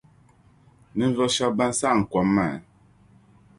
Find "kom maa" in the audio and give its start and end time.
2.11-2.55